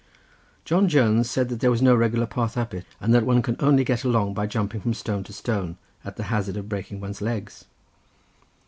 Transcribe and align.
John 0.65 0.87
Jones 0.89 1.29
said 1.29 1.49
that 1.49 1.59
there 1.59 1.69
was 1.69 1.79
no 1.83 1.93
regular 1.93 2.25
path 2.25 2.57
up 2.57 2.73
it, 2.73 2.87
and 2.99 3.13
that 3.13 3.23
one 3.23 3.43
could 3.43 3.61
only 3.61 3.83
get 3.83 4.03
along 4.03 4.33
by 4.33 4.47
jumping 4.47 4.81
from 4.81 4.95
stone 4.95 5.23
to 5.25 5.31
stone, 5.31 5.77
at 6.03 6.15
the 6.15 6.23
hazard 6.23 6.57
of 6.57 6.67
breaking 6.67 6.99
one's 6.99 7.21
legs. 7.21 7.65